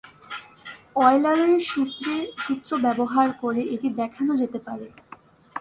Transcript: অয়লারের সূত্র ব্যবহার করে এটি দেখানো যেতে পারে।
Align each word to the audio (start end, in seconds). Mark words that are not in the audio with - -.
অয়লারের 0.97 1.53
সূত্র 2.43 2.69
ব্যবহার 2.85 3.27
করে 3.41 3.61
এটি 3.75 3.87
দেখানো 3.99 4.33
যেতে 4.41 4.59
পারে। 4.67 4.87